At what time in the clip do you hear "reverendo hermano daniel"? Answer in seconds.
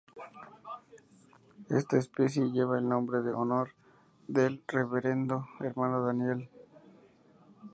4.67-6.49